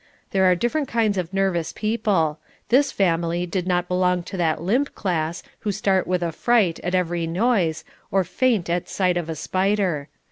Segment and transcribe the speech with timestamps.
[0.31, 4.95] There are different kinds of nervous people; this family did not belong to that limp
[4.95, 10.07] class who start with affright at every noise, or faint at sight of a spider.